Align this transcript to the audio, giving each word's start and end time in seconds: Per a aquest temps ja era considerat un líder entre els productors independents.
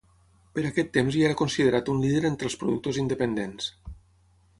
Per 0.53 0.61
a 0.61 0.69
aquest 0.69 0.87
temps 0.95 1.17
ja 1.17 1.27
era 1.27 1.35
considerat 1.41 1.91
un 1.93 1.99
líder 2.05 2.21
entre 2.31 2.49
els 2.51 2.57
productors 2.63 2.99
independents. 3.03 3.69